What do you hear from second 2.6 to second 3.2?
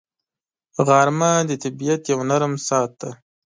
ساعت دی